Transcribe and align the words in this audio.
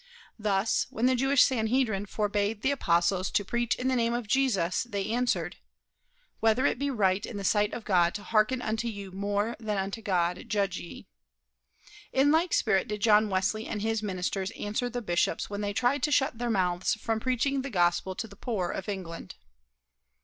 Thus, 0.39 0.87
when 0.89 1.05
the 1.05 1.13
Jewish 1.13 1.43
Sanhedrin 1.43 2.07
forbade 2.07 2.63
the 2.63 2.71
Apostles 2.71 3.29
to 3.29 3.45
preach 3.45 3.75
in 3.75 3.87
the 3.87 3.95
name 3.95 4.15
of 4.15 4.25
Jesus, 4.25 4.81
they 4.81 5.05
answered, 5.05 5.57
"Whether 6.39 6.65
it 6.65 6.79
be 6.79 6.89
right 6.89 7.23
in 7.23 7.37
the 7.37 7.43
sight 7.43 7.71
of 7.71 7.85
God 7.85 8.15
to 8.15 8.23
hearken 8.23 8.63
unto 8.63 8.87
you 8.87 9.11
more 9.11 9.55
than 9.59 9.77
unto 9.77 10.01
God, 10.01 10.43
judge 10.49 10.79
ye." 10.79 11.05
In 12.11 12.31
like 12.31 12.51
spirit 12.53 12.87
did 12.87 13.01
John 13.03 13.29
Wesley 13.29 13.67
and 13.67 13.83
his 13.83 14.01
ministers 14.01 14.49
answer 14.59 14.89
the 14.89 15.03
bishops 15.03 15.51
when 15.51 15.61
they 15.61 15.71
tried 15.71 16.01
to 16.01 16.11
shut 16.11 16.39
their 16.39 16.49
mouths 16.49 16.95
from 16.95 17.19
preaching 17.19 17.61
the 17.61 17.69
gospel 17.69 18.15
to 18.15 18.27
the 18.27 18.35
poor 18.35 18.71
of 18.71 18.89
England. 18.89 19.35